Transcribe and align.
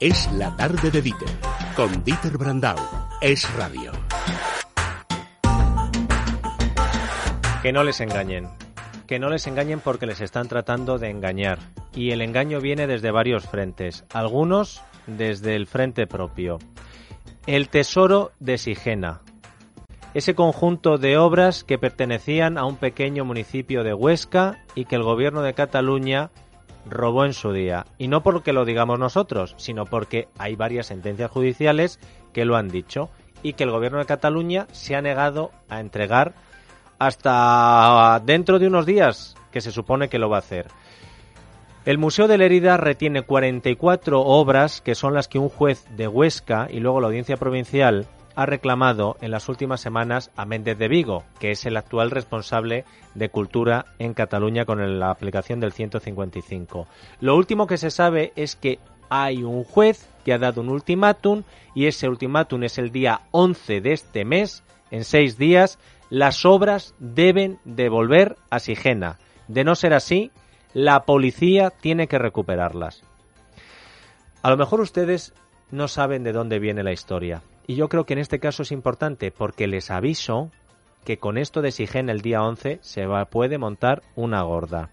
Es 0.00 0.30
la 0.30 0.54
tarde 0.54 0.92
de 0.92 1.02
Dieter, 1.02 1.28
con 1.74 2.04
Dieter 2.04 2.38
Brandau. 2.38 2.76
Es 3.20 3.52
radio. 3.56 3.90
Que 7.62 7.72
no 7.72 7.82
les 7.82 8.00
engañen. 8.00 8.48
Que 9.08 9.18
no 9.18 9.28
les 9.28 9.48
engañen 9.48 9.80
porque 9.80 10.06
les 10.06 10.20
están 10.20 10.46
tratando 10.46 10.98
de 10.98 11.10
engañar. 11.10 11.58
Y 11.92 12.12
el 12.12 12.22
engaño 12.22 12.60
viene 12.60 12.86
desde 12.86 13.10
varios 13.10 13.46
frentes. 13.46 14.04
Algunos 14.12 14.82
desde 15.08 15.56
el 15.56 15.66
frente 15.66 16.06
propio. 16.06 16.60
El 17.48 17.68
tesoro 17.68 18.30
de 18.38 18.56
Sigena. 18.56 19.22
Ese 20.14 20.36
conjunto 20.36 20.98
de 20.98 21.18
obras 21.18 21.64
que 21.64 21.76
pertenecían 21.76 22.56
a 22.56 22.66
un 22.66 22.76
pequeño 22.76 23.24
municipio 23.24 23.82
de 23.82 23.94
Huesca 23.94 24.64
y 24.76 24.84
que 24.84 24.94
el 24.94 25.02
gobierno 25.02 25.42
de 25.42 25.54
Cataluña 25.54 26.30
robó 26.90 27.24
en 27.24 27.32
su 27.32 27.52
día. 27.52 27.86
Y 27.98 28.08
no 28.08 28.22
porque 28.22 28.52
lo 28.52 28.64
digamos 28.64 28.98
nosotros, 28.98 29.54
sino 29.56 29.84
porque 29.84 30.28
hay 30.38 30.56
varias 30.56 30.86
sentencias 30.86 31.30
judiciales 31.30 31.98
que 32.32 32.44
lo 32.44 32.56
han 32.56 32.68
dicho 32.68 33.10
y 33.42 33.52
que 33.54 33.64
el 33.64 33.70
gobierno 33.70 33.98
de 33.98 34.06
Cataluña 34.06 34.66
se 34.72 34.96
ha 34.96 35.02
negado 35.02 35.50
a 35.68 35.80
entregar 35.80 36.34
hasta 36.98 38.20
dentro 38.24 38.58
de 38.58 38.66
unos 38.66 38.86
días, 38.86 39.36
que 39.52 39.60
se 39.60 39.70
supone 39.70 40.08
que 40.08 40.18
lo 40.18 40.28
va 40.28 40.36
a 40.36 40.40
hacer. 40.40 40.66
El 41.84 41.96
Museo 41.96 42.28
de 42.28 42.36
Lérida 42.36 42.76
retiene 42.76 43.22
44 43.22 44.20
obras 44.20 44.80
que 44.80 44.94
son 44.94 45.14
las 45.14 45.28
que 45.28 45.38
un 45.38 45.48
juez 45.48 45.86
de 45.96 46.08
Huesca 46.08 46.68
y 46.70 46.80
luego 46.80 47.00
la 47.00 47.06
Audiencia 47.06 47.36
Provincial 47.36 48.06
ha 48.38 48.46
reclamado 48.46 49.16
en 49.20 49.32
las 49.32 49.48
últimas 49.48 49.80
semanas 49.80 50.30
a 50.36 50.44
Méndez 50.44 50.78
de 50.78 50.86
Vigo, 50.86 51.24
que 51.40 51.50
es 51.50 51.66
el 51.66 51.76
actual 51.76 52.12
responsable 52.12 52.84
de 53.16 53.30
cultura 53.30 53.86
en 53.98 54.14
Cataluña 54.14 54.64
con 54.64 55.00
la 55.00 55.10
aplicación 55.10 55.58
del 55.58 55.72
155. 55.72 56.86
Lo 57.20 57.34
último 57.34 57.66
que 57.66 57.78
se 57.78 57.90
sabe 57.90 58.32
es 58.36 58.54
que 58.54 58.78
hay 59.10 59.42
un 59.42 59.64
juez 59.64 60.08
que 60.24 60.32
ha 60.32 60.38
dado 60.38 60.60
un 60.60 60.68
ultimátum 60.68 61.42
y 61.74 61.86
ese 61.86 62.08
ultimátum 62.08 62.62
es 62.62 62.78
el 62.78 62.92
día 62.92 63.22
11 63.32 63.80
de 63.80 63.92
este 63.92 64.24
mes, 64.24 64.62
en 64.92 65.02
seis 65.02 65.36
días, 65.36 65.80
las 66.08 66.44
obras 66.44 66.94
deben 67.00 67.58
devolver 67.64 68.36
a 68.50 68.60
Sigena. 68.60 69.18
De 69.48 69.64
no 69.64 69.74
ser 69.74 69.94
así, 69.94 70.30
la 70.74 71.00
policía 71.06 71.70
tiene 71.70 72.06
que 72.06 72.18
recuperarlas. 72.18 73.02
A 74.42 74.50
lo 74.50 74.56
mejor 74.56 74.80
ustedes 74.80 75.34
no 75.72 75.88
saben 75.88 76.22
de 76.22 76.30
dónde 76.30 76.60
viene 76.60 76.84
la 76.84 76.92
historia. 76.92 77.42
Y 77.68 77.74
yo 77.74 77.90
creo 77.90 78.06
que 78.06 78.14
en 78.14 78.18
este 78.18 78.40
caso 78.40 78.62
es 78.62 78.72
importante 78.72 79.30
porque 79.30 79.66
les 79.66 79.90
aviso 79.90 80.50
que 81.04 81.18
con 81.18 81.36
esto 81.36 81.60
de 81.60 81.70
Sigen 81.70 82.08
el 82.08 82.22
día 82.22 82.42
11 82.42 82.78
se 82.80 83.04
va, 83.04 83.26
puede 83.26 83.58
montar 83.58 84.02
una 84.16 84.40
gorda. 84.40 84.88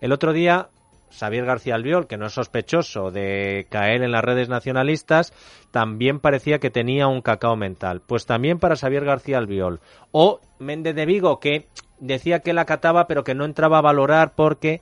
El 0.00 0.12
otro 0.12 0.32
día, 0.32 0.70
Xavier 1.12 1.44
García 1.44 1.74
Albiol, 1.74 2.06
que 2.06 2.16
no 2.16 2.24
es 2.24 2.32
sospechoso 2.32 3.10
de 3.10 3.66
caer 3.68 4.02
en 4.02 4.12
las 4.12 4.24
redes 4.24 4.48
nacionalistas, 4.48 5.34
también 5.70 6.18
parecía 6.18 6.60
que 6.60 6.70
tenía 6.70 7.08
un 7.08 7.20
cacao 7.20 7.56
mental. 7.56 8.00
Pues 8.00 8.24
también 8.24 8.58
para 8.58 8.76
Xavier 8.76 9.04
García 9.04 9.36
Albiol. 9.36 9.80
O 10.10 10.40
Méndez 10.58 10.94
de 10.94 11.04
Vigo, 11.04 11.40
que 11.40 11.68
decía 12.00 12.40
que 12.40 12.54
la 12.54 12.64
cataba 12.64 13.06
pero 13.06 13.22
que 13.22 13.34
no 13.34 13.44
entraba 13.44 13.78
a 13.78 13.82
valorar 13.82 14.32
porque 14.34 14.80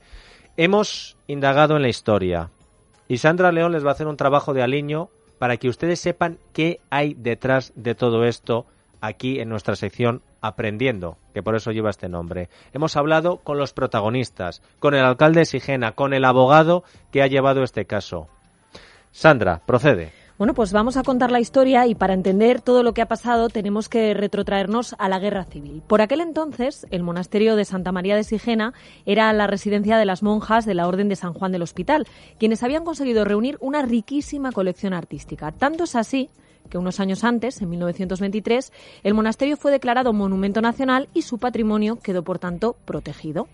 hemos 0.57 1.17
indagado 1.27 1.75
en 1.75 1.83
la 1.83 1.89
historia. 1.89 2.51
Y 3.09 3.19
Sandra 3.19 3.51
León 3.51 3.73
les 3.73 3.85
va 3.85 3.89
a 3.89 3.95
hacer 3.95 4.07
un 4.07 4.17
trabajo 4.17 4.55
de 4.55 4.63
aliño 4.63 5.11
para 5.39 5.57
que 5.57 5.69
ustedes 5.69 6.01
sepan 6.01 6.39
qué 6.53 6.81
hay 6.91 7.15
detrás 7.15 7.73
de 7.77 7.95
todo 7.95 8.25
esto 8.25 8.67
aquí 9.01 9.41
en 9.41 9.49
nuestra 9.49 9.77
sección 9.77 10.23
Aprendiendo, 10.47 11.19
que 11.35 11.43
por 11.43 11.57
eso 11.57 11.73
lleva 11.73 11.91
este 11.91 12.09
nombre. 12.09 12.49
Hemos 12.73 12.97
hablado 12.97 13.39
con 13.39 13.59
los 13.59 13.73
protagonistas, 13.73 14.63
con 14.79 14.95
el 14.95 15.05
alcalde 15.05 15.41
de 15.41 15.47
Sigena, 15.47 15.93
con 15.93 16.15
el 16.15 16.25
abogado 16.25 16.85
que 17.11 17.21
ha 17.21 17.27
llevado 17.27 17.65
este 17.65 17.85
caso. 17.85 18.29
Sandra, 19.11 19.63
procede. 19.67 20.13
Bueno, 20.39 20.53
pues 20.53 20.71
vamos 20.71 20.99
a 20.99 21.03
contar 21.03 21.31
la 21.31 21.41
historia 21.41 21.87
y 21.87 21.95
para 21.95 22.13
entender 22.13 22.61
todo 22.61 22.83
lo 22.83 22.93
que 22.93 23.01
ha 23.01 23.09
pasado 23.09 23.49
tenemos 23.49 23.89
que 23.89 24.13
retrotraernos 24.13 24.95
a 24.99 25.09
la 25.09 25.19
guerra 25.19 25.45
civil. 25.45 25.83
Por 25.87 26.03
aquel 26.03 26.21
entonces, 26.21 26.87
el 26.91 27.03
monasterio 27.03 27.57
de 27.57 27.65
Santa 27.65 27.91
María 27.91 28.17
de 28.17 28.23
Sigena 28.23 28.75
era 29.07 29.33
la 29.33 29.47
residencia 29.47 29.97
de 29.97 30.05
las 30.05 30.23
monjas 30.23 30.67
de 30.67 30.75
la 30.75 30.89
Orden 30.89 31.09
de 31.09 31.17
San 31.17 31.33
Juan 31.33 31.53
del 31.53 31.63
Hospital, 31.63 32.07
quienes 32.39 32.63
habían 32.63 32.85
conseguido 32.85 33.25
reunir 33.25 33.57
una 33.61 33.81
riquísima 33.81 34.53
colección 34.53 34.93
artística. 34.93 35.53
Tanto 35.53 35.85
es 35.85 35.97
así 35.97 36.29
que 36.67 36.79
unos 36.79 37.01
años 37.01 37.25
antes, 37.25 37.61
en 37.61 37.71
1923, 37.71 38.73
el 39.03 39.15
monasterio 39.15 39.57
fue 39.57 39.73
declarado 39.73 40.13
monumento 40.13 40.61
nacional 40.61 41.09
y 41.15 41.23
su 41.23 41.39
patrimonio 41.39 41.99
quedó, 42.03 42.23
por 42.23 42.39
tanto, 42.39 42.77
protegido. 42.85 43.49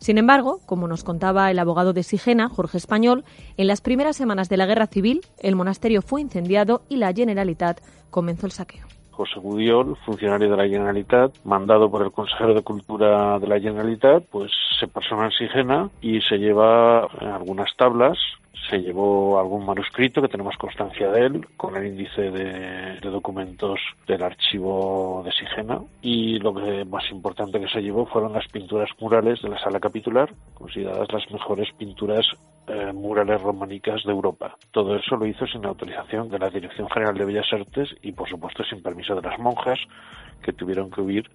Sin 0.00 0.18
embargo, 0.18 0.60
como 0.66 0.88
nos 0.88 1.04
contaba 1.04 1.50
el 1.50 1.58
abogado 1.58 1.92
de 1.92 2.02
Sigena, 2.02 2.48
Jorge 2.48 2.78
Español, 2.78 3.24
en 3.56 3.66
las 3.66 3.80
primeras 3.80 4.16
semanas 4.16 4.48
de 4.48 4.56
la 4.56 4.66
Guerra 4.66 4.86
Civil, 4.86 5.20
el 5.38 5.56
monasterio 5.56 6.02
fue 6.02 6.20
incendiado 6.20 6.82
y 6.88 6.96
la 6.96 7.12
Generalitat 7.12 7.80
comenzó 8.10 8.46
el 8.46 8.52
saqueo. 8.52 8.87
José 9.18 9.40
Gudiol, 9.40 9.96
funcionario 10.06 10.48
de 10.48 10.56
la 10.56 10.68
Generalitat, 10.68 11.34
mandado 11.44 11.90
por 11.90 12.02
el 12.02 12.12
consejero 12.12 12.54
de 12.54 12.62
Cultura 12.62 13.40
de 13.40 13.48
la 13.48 13.58
Generalitat, 13.58 14.22
pues 14.30 14.52
se 14.78 14.86
persona 14.86 15.24
en 15.24 15.32
Sigena 15.32 15.90
y 16.00 16.20
se 16.20 16.38
lleva 16.38 17.00
algunas 17.00 17.74
tablas 17.76 18.16
se 18.68 18.78
llevó 18.78 19.38
algún 19.38 19.64
manuscrito 19.64 20.20
que 20.20 20.28
tenemos 20.28 20.56
constancia 20.56 21.10
de 21.10 21.26
él 21.26 21.46
con 21.56 21.76
el 21.76 21.86
índice 21.86 22.30
de, 22.30 23.00
documentos 23.00 23.80
del 24.06 24.22
archivo 24.22 25.22
de 25.24 25.32
Sigena 25.32 25.80
y 26.02 26.38
lo 26.38 26.54
que 26.54 26.84
más 26.84 27.10
importante 27.10 27.60
que 27.60 27.68
se 27.68 27.80
llevó 27.80 28.06
fueron 28.06 28.34
las 28.34 28.46
pinturas 28.48 28.90
murales 29.00 29.40
de 29.40 29.48
la 29.48 29.58
sala 29.58 29.80
capitular, 29.80 30.30
consideradas 30.54 31.10
las 31.12 31.30
mejores 31.30 31.68
pinturas 31.78 32.26
eh, 32.68 32.92
murales 32.92 33.40
románicas 33.40 34.02
de 34.04 34.12
Europa. 34.12 34.56
Todo 34.70 34.96
eso 34.96 35.16
lo 35.16 35.26
hizo 35.26 35.46
sin 35.46 35.64
autorización 35.64 36.28
de 36.28 36.38
la 36.38 36.50
Dirección 36.50 36.88
General 36.90 37.16
de 37.16 37.24
Bellas 37.24 37.52
Artes 37.52 37.88
y 38.02 38.12
por 38.12 38.28
supuesto 38.28 38.62
sin 38.64 38.82
permiso 38.82 39.14
de 39.14 39.22
las 39.22 39.38
monjas 39.38 39.78
que 40.42 40.52
tuvieron 40.52 40.90
que 40.90 41.00
huir 41.00 41.30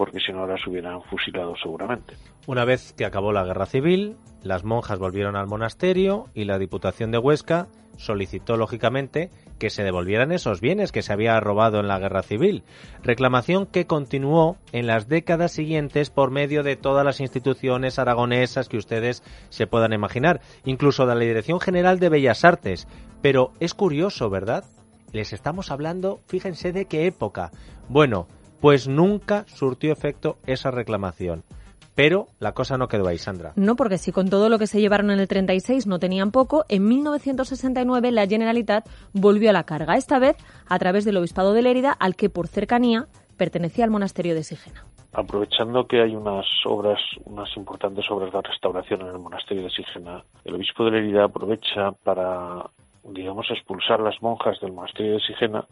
porque 0.00 0.18
si 0.18 0.32
no 0.32 0.46
las 0.46 0.66
hubieran 0.66 1.02
fusilado 1.02 1.54
seguramente. 1.62 2.14
Una 2.46 2.64
vez 2.64 2.94
que 2.94 3.04
acabó 3.04 3.32
la 3.32 3.44
guerra 3.44 3.66
civil, 3.66 4.16
las 4.42 4.64
monjas 4.64 4.98
volvieron 4.98 5.36
al 5.36 5.46
monasterio 5.46 6.28
y 6.32 6.44
la 6.44 6.58
Diputación 6.58 7.10
de 7.10 7.18
Huesca 7.18 7.68
solicitó 7.98 8.56
lógicamente 8.56 9.28
que 9.58 9.68
se 9.68 9.84
devolvieran 9.84 10.32
esos 10.32 10.62
bienes 10.62 10.90
que 10.90 11.02
se 11.02 11.12
había 11.12 11.38
robado 11.38 11.80
en 11.80 11.88
la 11.88 11.98
guerra 11.98 12.22
civil, 12.22 12.62
reclamación 13.02 13.66
que 13.66 13.86
continuó 13.86 14.56
en 14.72 14.86
las 14.86 15.06
décadas 15.06 15.52
siguientes 15.52 16.08
por 16.08 16.30
medio 16.30 16.62
de 16.62 16.76
todas 16.76 17.04
las 17.04 17.20
instituciones 17.20 17.98
aragonesas 17.98 18.70
que 18.70 18.78
ustedes 18.78 19.22
se 19.50 19.66
puedan 19.66 19.92
imaginar, 19.92 20.40
incluso 20.64 21.04
de 21.04 21.14
la 21.14 21.20
Dirección 21.20 21.60
General 21.60 21.98
de 21.98 22.08
Bellas 22.08 22.46
Artes. 22.46 22.88
Pero 23.20 23.52
es 23.60 23.74
curioso, 23.74 24.30
¿verdad? 24.30 24.64
Les 25.12 25.34
estamos 25.34 25.70
hablando, 25.70 26.20
fíjense 26.26 26.72
de 26.72 26.86
qué 26.86 27.04
época. 27.04 27.50
Bueno, 27.90 28.28
pues 28.60 28.88
nunca 28.88 29.44
surtió 29.46 29.92
efecto 29.92 30.38
esa 30.46 30.70
reclamación. 30.70 31.42
Pero 31.94 32.28
la 32.38 32.52
cosa 32.52 32.78
no 32.78 32.88
quedó 32.88 33.08
ahí, 33.08 33.18
Sandra. 33.18 33.52
No, 33.56 33.76
porque 33.76 33.98
si 33.98 34.12
con 34.12 34.30
todo 34.30 34.48
lo 34.48 34.58
que 34.58 34.66
se 34.66 34.80
llevaron 34.80 35.10
en 35.10 35.20
el 35.20 35.28
36 35.28 35.86
no 35.86 35.98
tenían 35.98 36.30
poco, 36.30 36.64
en 36.68 36.86
1969 36.88 38.12
la 38.12 38.26
Generalitat 38.26 38.88
volvió 39.12 39.50
a 39.50 39.52
la 39.52 39.64
carga, 39.64 39.96
esta 39.96 40.18
vez 40.18 40.36
a 40.66 40.78
través 40.78 41.04
del 41.04 41.16
Obispado 41.16 41.52
de 41.52 41.62
Lérida, 41.62 41.92
al 41.92 42.16
que 42.16 42.30
por 42.30 42.46
cercanía 42.46 43.06
pertenecía 43.36 43.84
al 43.84 43.90
monasterio 43.90 44.34
de 44.34 44.44
Sigena. 44.44 44.84
Aprovechando 45.12 45.86
que 45.86 46.00
hay 46.00 46.14
unas 46.14 46.46
obras, 46.64 47.00
unas 47.24 47.54
importantes 47.56 48.08
obras 48.10 48.32
de 48.32 48.40
restauración 48.42 49.00
en 49.02 49.08
el 49.08 49.18
monasterio 49.18 49.64
de 49.64 49.70
Sigena, 49.70 50.24
el 50.44 50.54
obispo 50.54 50.84
de 50.84 50.92
Lérida 50.92 51.24
aprovecha 51.24 51.92
para, 52.04 52.70
digamos, 53.04 53.50
expulsar 53.50 54.00
las 54.00 54.22
monjas 54.22 54.60
del 54.60 54.72
monasterio 54.72 55.14
de 55.14 55.20
Sigena 55.20 55.66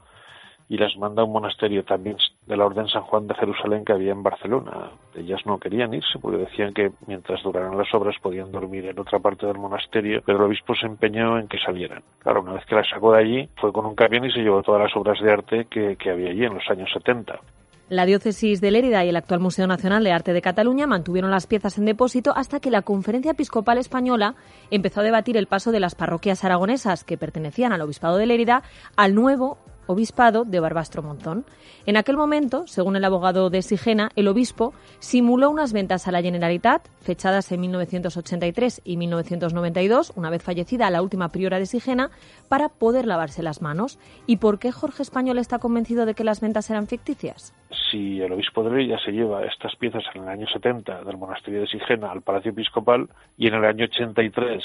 y 0.69 0.77
las 0.77 0.97
manda 0.97 1.23
a 1.23 1.25
un 1.25 1.33
monasterio 1.33 1.85
también 1.85 2.17
de 2.47 2.57
la 2.57 2.67
Orden 2.67 2.89
San 2.89 3.03
Juan 3.03 3.27
de 3.27 3.35
Jerusalén 3.35 3.85
que 3.85 3.93
había 3.93 4.13
en 4.13 4.23
Barcelona. 4.23 4.91
Ellas 5.15 5.41
no 5.47 5.59
querían 5.59 5.95
irse 5.95 6.19
porque 6.21 6.39
decían 6.39 6.75
que 6.75 6.91
mientras 7.07 7.43
duraran 7.43 7.77
las 7.77 7.93
obras 7.95 8.17
podían 8.23 8.53
dormir 8.53 8.87
en 8.87 8.99
otra 8.99 9.19
parte 9.19 9.47
del 9.47 9.59
monasterio, 9.59 10.23
pero 10.25 10.39
el 10.39 10.45
obispo 10.45 10.75
se 10.75 10.87
empeñó 10.87 11.39
en 11.39 11.49
que 11.49 11.59
salieran. 11.59 12.03
Claro, 12.19 12.43
una 12.43 12.55
vez 12.55 12.67
que 12.67 12.75
las 12.75 12.89
sacó 12.89 13.13
de 13.13 13.21
allí, 13.21 13.49
fue 13.57 13.73
con 13.73 13.87
un 13.87 13.95
camión 13.95 14.25
y 14.25 14.33
se 14.33 14.41
llevó 14.41 14.63
todas 14.63 14.83
las 14.83 14.97
obras 14.97 15.21
de 15.21 15.33
arte 15.33 15.67
que, 15.71 15.97
que 15.97 16.11
había 16.11 16.31
allí 16.31 16.45
en 16.45 16.55
los 16.55 16.69
años 16.71 16.91
70. 16.93 17.41
La 17.89 18.05
diócesis 18.05 18.61
de 18.61 18.71
Lérida 18.71 19.03
y 19.07 19.09
el 19.09 19.17
actual 19.17 19.41
Museo 19.41 19.67
Nacional 19.67 20.05
de 20.05 20.13
Arte 20.13 20.35
de 20.35 20.43
Cataluña 20.43 20.87
mantuvieron 20.87 21.31
las 21.31 21.47
piezas 21.47 21.79
en 21.79 21.87
depósito 21.87 22.35
hasta 22.37 22.61
que 22.61 22.71
la 22.71 22.83
Conferencia 22.83 23.31
Episcopal 23.31 23.79
Española 23.79 24.35
empezó 24.71 25.01
a 25.01 25.05
debatir 25.05 25.39
el 25.39 25.47
paso 25.47 25.73
de 25.73 25.81
las 25.81 25.95
parroquias 25.95 26.45
aragonesas 26.45 27.03
que 27.03 27.17
pertenecían 27.17 27.73
al 27.73 27.81
Obispado 27.81 28.19
de 28.19 28.27
Lérida 28.27 28.63
al 28.97 29.15
nuevo 29.15 29.57
obispado 29.89 30.45
de 30.45 30.61
Barbastro 30.61 31.03
Monzón. 31.03 31.45
En 31.87 31.97
aquel 31.97 32.17
momento, 32.17 32.67
según 32.67 32.95
el 32.95 33.05
abogado 33.05 33.51
de 33.51 33.63
Sigena, 33.63 34.11
el 34.15 34.29
obispo 34.29 34.73
simuló 35.01 35.51
unas 35.51 35.73
ventas 35.73 36.07
a 36.07 36.13
la 36.13 36.23
Generalitat, 36.23 36.87
fechadas 37.01 37.51
en 37.51 37.61
1983 37.63 38.83
y 38.85 38.97
1992, 38.97 40.13
una 40.15 40.31
vez 40.31 40.43
fallecida 40.43 40.91
la 40.91 41.03
última 41.03 41.31
priora 41.31 41.59
de 41.59 41.67
Sigena, 41.67 42.11
para 42.49 42.69
poder 42.69 43.07
lavarse 43.07 43.43
las 43.43 43.63
manos. 43.63 43.99
¿Y 44.27 44.37
por 44.37 44.59
qué 44.59 44.71
Jorge 44.71 45.03
Español 45.03 45.39
está 45.39 45.59
convencido 45.59 46.07
de 46.07 46.15
que 46.15 46.25
las 46.25 46.41
ventas 46.41 46.71
eran 46.71 46.87
ficticias? 46.87 47.55
Si 47.91 48.21
el 48.21 48.33
obispo 48.33 48.63
de 48.63 48.71
Lérida 48.71 48.99
se 49.05 49.13
lleva 49.13 49.45
estas 49.45 49.75
piezas 49.77 50.05
en 50.15 50.23
el 50.23 50.29
año 50.29 50.47
70 50.47 51.05
del 51.05 51.17
monasterio 51.17 51.63
de 51.63 51.67
Sigena 51.67 52.13
al 52.13 52.23
Palacio 52.23 52.51
Episcopal 52.51 53.09
y 53.37 53.49
en 53.49 53.55
el 53.55 53.65
año 53.65 53.87
83, 53.87 54.63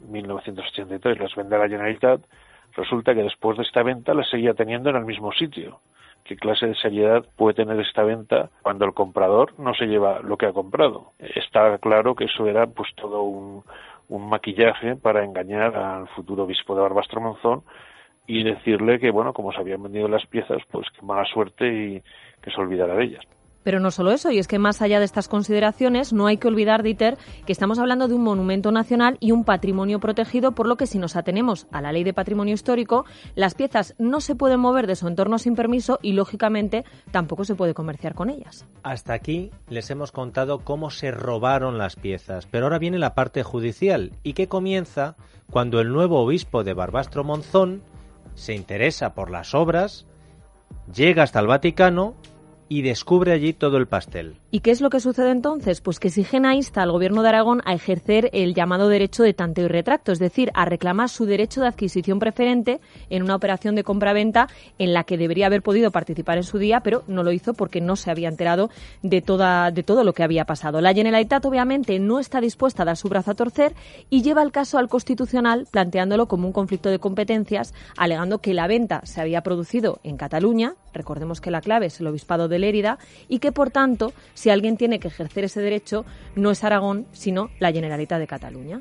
1983, 0.00 1.18
las 1.18 1.34
vende 1.34 1.56
a 1.56 1.58
la 1.60 1.68
Generalitat, 1.68 2.20
Resulta 2.78 3.12
que 3.12 3.24
después 3.24 3.56
de 3.58 3.64
esta 3.64 3.82
venta 3.82 4.14
la 4.14 4.22
seguía 4.22 4.54
teniendo 4.54 4.88
en 4.90 4.94
el 4.94 5.04
mismo 5.04 5.32
sitio. 5.32 5.80
¿Qué 6.22 6.36
clase 6.36 6.68
de 6.68 6.76
seriedad 6.76 7.24
puede 7.36 7.54
tener 7.54 7.80
esta 7.80 8.04
venta 8.04 8.50
cuando 8.62 8.84
el 8.84 8.94
comprador 8.94 9.58
no 9.58 9.74
se 9.74 9.86
lleva 9.86 10.20
lo 10.20 10.36
que 10.36 10.46
ha 10.46 10.52
comprado? 10.52 11.10
Está 11.18 11.76
claro 11.78 12.14
que 12.14 12.26
eso 12.26 12.46
era 12.46 12.68
pues 12.68 12.94
todo 12.94 13.22
un, 13.22 13.64
un 14.08 14.28
maquillaje 14.28 14.94
para 14.94 15.24
engañar 15.24 15.74
al 15.74 16.06
futuro 16.08 16.44
obispo 16.44 16.76
de 16.76 16.82
Barbastro 16.82 17.20
Monzón 17.20 17.64
y 18.28 18.44
decirle 18.44 19.00
que, 19.00 19.10
bueno, 19.10 19.32
como 19.32 19.50
se 19.50 19.58
habían 19.58 19.82
vendido 19.82 20.06
las 20.06 20.24
piezas, 20.26 20.62
pues 20.70 20.86
que 20.90 21.04
mala 21.04 21.24
suerte 21.24 21.66
y 21.66 22.02
que 22.40 22.52
se 22.52 22.60
olvidara 22.60 22.94
de 22.94 23.04
ellas. 23.04 23.24
Pero 23.68 23.80
no 23.80 23.90
solo 23.90 24.12
eso, 24.12 24.30
y 24.30 24.38
es 24.38 24.48
que 24.48 24.58
más 24.58 24.80
allá 24.80 24.98
de 24.98 25.04
estas 25.04 25.28
consideraciones, 25.28 26.14
no 26.14 26.26
hay 26.26 26.38
que 26.38 26.48
olvidar, 26.48 26.82
Dieter, 26.82 27.18
que 27.44 27.52
estamos 27.52 27.78
hablando 27.78 28.08
de 28.08 28.14
un 28.14 28.22
monumento 28.22 28.72
nacional 28.72 29.18
y 29.20 29.30
un 29.30 29.44
patrimonio 29.44 30.00
protegido, 30.00 30.52
por 30.52 30.66
lo 30.66 30.78
que 30.78 30.86
si 30.86 30.98
nos 30.98 31.16
atenemos 31.16 31.66
a 31.70 31.82
la 31.82 31.92
ley 31.92 32.02
de 32.02 32.14
patrimonio 32.14 32.54
histórico, 32.54 33.04
las 33.34 33.54
piezas 33.54 33.94
no 33.98 34.22
se 34.22 34.34
pueden 34.34 34.60
mover 34.60 34.86
de 34.86 34.96
su 34.96 35.06
entorno 35.06 35.38
sin 35.38 35.54
permiso 35.54 35.98
y, 36.00 36.12
lógicamente, 36.12 36.86
tampoco 37.10 37.44
se 37.44 37.56
puede 37.56 37.74
comerciar 37.74 38.14
con 38.14 38.30
ellas. 38.30 38.66
Hasta 38.84 39.12
aquí 39.12 39.50
les 39.68 39.90
hemos 39.90 40.12
contado 40.12 40.60
cómo 40.60 40.88
se 40.88 41.10
robaron 41.10 41.76
las 41.76 41.96
piezas, 41.96 42.46
pero 42.46 42.64
ahora 42.64 42.78
viene 42.78 42.98
la 42.98 43.14
parte 43.14 43.42
judicial 43.42 44.12
y 44.22 44.32
que 44.32 44.48
comienza 44.48 45.14
cuando 45.50 45.82
el 45.82 45.92
nuevo 45.92 46.20
obispo 46.20 46.64
de 46.64 46.72
Barbastro 46.72 47.22
Monzón 47.22 47.82
se 48.34 48.54
interesa 48.54 49.12
por 49.12 49.30
las 49.30 49.54
obras, 49.54 50.06
llega 50.90 51.22
hasta 51.22 51.40
el 51.40 51.48
Vaticano 51.48 52.14
y 52.68 52.82
descubre 52.82 53.32
allí 53.32 53.52
todo 53.52 53.76
el 53.78 53.86
pastel. 53.86 54.34
¿Y 54.50 54.60
qué 54.60 54.70
es 54.70 54.80
lo 54.80 54.88
que 54.88 54.98
sucede 54.98 55.30
entonces? 55.30 55.82
Pues 55.82 56.00
que 56.00 56.08
Sigena 56.08 56.54
insta 56.54 56.80
al 56.80 56.90
gobierno 56.90 57.20
de 57.20 57.28
Aragón 57.28 57.60
a 57.66 57.74
ejercer 57.74 58.30
el 58.32 58.54
llamado 58.54 58.88
derecho 58.88 59.22
de 59.22 59.34
tanteo 59.34 59.66
y 59.66 59.68
retracto, 59.68 60.10
es 60.10 60.18
decir, 60.18 60.50
a 60.54 60.64
reclamar 60.64 61.10
su 61.10 61.26
derecho 61.26 61.60
de 61.60 61.66
adquisición 61.66 62.18
preferente 62.18 62.80
en 63.10 63.22
una 63.22 63.36
operación 63.36 63.74
de 63.74 63.84
compra-venta 63.84 64.48
en 64.78 64.94
la 64.94 65.04
que 65.04 65.18
debería 65.18 65.48
haber 65.48 65.60
podido 65.60 65.90
participar 65.90 66.38
en 66.38 66.44
su 66.44 66.56
día, 66.56 66.80
pero 66.80 67.04
no 67.08 67.22
lo 67.22 67.32
hizo 67.32 67.52
porque 67.52 67.82
no 67.82 67.94
se 67.94 68.10
había 68.10 68.30
enterado 68.30 68.70
de, 69.02 69.20
toda, 69.20 69.70
de 69.70 69.82
todo 69.82 70.02
lo 70.02 70.14
que 70.14 70.22
había 70.22 70.46
pasado. 70.46 70.80
La 70.80 70.94
Generalitat 70.94 71.44
obviamente 71.44 71.98
no 71.98 72.18
está 72.18 72.40
dispuesta 72.40 72.84
a 72.84 72.86
dar 72.86 72.96
su 72.96 73.10
brazo 73.10 73.32
a 73.32 73.34
torcer 73.34 73.74
y 74.08 74.22
lleva 74.22 74.42
el 74.42 74.50
caso 74.50 74.78
al 74.78 74.88
Constitucional 74.88 75.66
planteándolo 75.70 76.26
como 76.26 76.46
un 76.46 76.54
conflicto 76.54 76.88
de 76.88 76.98
competencias, 76.98 77.74
alegando 77.98 78.38
que 78.38 78.54
la 78.54 78.66
venta 78.66 79.02
se 79.04 79.20
había 79.20 79.42
producido 79.42 80.00
en 80.04 80.16
Cataluña, 80.16 80.72
recordemos 80.94 81.42
que 81.42 81.50
la 81.50 81.60
clave 81.60 81.86
es 81.86 82.00
el 82.00 82.06
obispado 82.06 82.48
de 82.48 82.58
Lérida, 82.58 82.98
y 83.28 83.40
que 83.40 83.52
por 83.52 83.70
tanto, 83.70 84.14
si 84.38 84.50
alguien 84.50 84.76
tiene 84.76 85.00
que 85.00 85.08
ejercer 85.08 85.42
ese 85.42 85.60
derecho, 85.60 86.04
no 86.36 86.52
es 86.52 86.62
Aragón, 86.62 87.08
sino 87.10 87.50
la 87.58 87.72
Generalitat 87.72 88.20
de 88.20 88.28
Cataluña. 88.28 88.80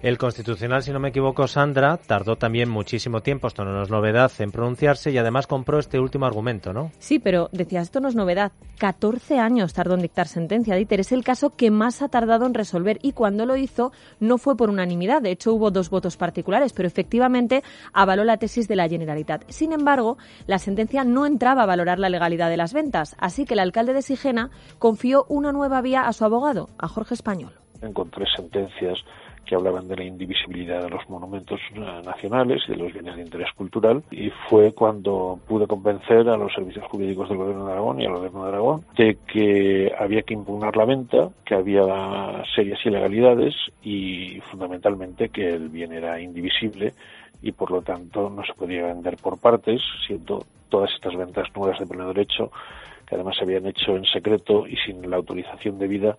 El 0.00 0.16
Constitucional, 0.16 0.84
si 0.84 0.92
no 0.92 1.00
me 1.00 1.08
equivoco, 1.08 1.48
Sandra, 1.48 1.96
tardó 1.96 2.36
también 2.36 2.70
muchísimo 2.70 3.20
tiempo, 3.20 3.48
esto 3.48 3.64
no 3.64 3.82
es 3.82 3.90
novedad, 3.90 4.30
en 4.38 4.52
pronunciarse 4.52 5.10
y 5.10 5.18
además 5.18 5.48
compró 5.48 5.80
este 5.80 5.98
último 5.98 6.24
argumento, 6.24 6.72
¿no? 6.72 6.92
Sí, 7.00 7.18
pero 7.18 7.48
decías, 7.50 7.82
esto 7.84 7.98
no 7.98 8.06
es 8.06 8.14
novedad. 8.14 8.52
14 8.78 9.40
años 9.40 9.74
tardó 9.74 9.94
en 9.94 10.02
dictar 10.02 10.28
sentencia, 10.28 10.76
Dieter. 10.76 11.00
Es 11.00 11.10
el 11.10 11.24
caso 11.24 11.50
que 11.50 11.72
más 11.72 12.00
ha 12.00 12.08
tardado 12.08 12.46
en 12.46 12.54
resolver 12.54 13.00
y 13.02 13.10
cuando 13.10 13.44
lo 13.44 13.56
hizo 13.56 13.90
no 14.20 14.38
fue 14.38 14.56
por 14.56 14.70
unanimidad. 14.70 15.20
De 15.20 15.32
hecho, 15.32 15.52
hubo 15.52 15.72
dos 15.72 15.90
votos 15.90 16.16
particulares, 16.16 16.72
pero 16.72 16.86
efectivamente 16.86 17.64
avaló 17.92 18.22
la 18.22 18.36
tesis 18.36 18.68
de 18.68 18.76
la 18.76 18.88
Generalitat. 18.88 19.50
Sin 19.50 19.72
embargo, 19.72 20.16
la 20.46 20.60
sentencia 20.60 21.02
no 21.02 21.26
entraba 21.26 21.64
a 21.64 21.66
valorar 21.66 21.98
la 21.98 22.08
legalidad 22.08 22.50
de 22.50 22.56
las 22.56 22.72
ventas, 22.72 23.16
así 23.18 23.46
que 23.46 23.54
el 23.54 23.60
alcalde 23.60 23.94
de 23.94 24.02
Sigena 24.02 24.50
confió 24.78 25.26
una 25.28 25.50
nueva 25.50 25.80
vía 25.80 26.02
a 26.02 26.12
su 26.12 26.24
abogado, 26.24 26.68
a 26.78 26.86
Jorge 26.86 27.14
Español. 27.14 27.54
Encontré 27.82 28.26
sentencias 28.36 28.98
que 29.48 29.54
hablaban 29.54 29.88
de 29.88 29.96
la 29.96 30.04
indivisibilidad 30.04 30.82
de 30.82 30.90
los 30.90 31.08
monumentos 31.08 31.58
eh, 31.74 31.80
nacionales 32.04 32.62
y 32.68 32.72
de 32.72 32.76
los 32.76 32.92
bienes 32.92 33.16
de 33.16 33.22
interés 33.22 33.48
cultural 33.56 34.02
y 34.10 34.30
fue 34.48 34.72
cuando 34.72 35.40
pude 35.48 35.66
convencer 35.66 36.28
a 36.28 36.36
los 36.36 36.52
servicios 36.52 36.84
jurídicos 36.86 37.28
del 37.30 37.38
gobierno 37.38 37.66
de 37.66 37.72
Aragón 37.72 38.00
y 38.00 38.06
al 38.06 38.12
gobierno 38.12 38.42
de 38.42 38.48
Aragón 38.50 38.84
de 38.96 39.16
que 39.26 39.90
había 39.98 40.22
que 40.22 40.34
impugnar 40.34 40.76
la 40.76 40.84
venta, 40.84 41.30
que 41.46 41.54
había 41.54 42.44
serias 42.54 42.84
ilegalidades 42.84 43.54
y 43.82 44.40
fundamentalmente 44.50 45.30
que 45.30 45.48
el 45.48 45.70
bien 45.70 45.92
era 45.92 46.20
indivisible 46.20 46.92
y 47.40 47.52
por 47.52 47.70
lo 47.70 47.80
tanto 47.80 48.28
no 48.28 48.44
se 48.44 48.52
podía 48.52 48.84
vender 48.84 49.16
por 49.16 49.38
partes, 49.38 49.80
siendo 50.06 50.44
todas 50.68 50.90
estas 50.92 51.16
ventas 51.16 51.48
nuevas 51.56 51.78
de 51.78 51.86
pleno 51.86 52.08
derecho 52.08 52.50
que 53.06 53.14
además 53.14 53.36
se 53.36 53.44
habían 53.44 53.66
hecho 53.66 53.96
en 53.96 54.04
secreto 54.04 54.66
y 54.66 54.76
sin 54.76 55.08
la 55.08 55.16
autorización 55.16 55.78
debida 55.78 56.18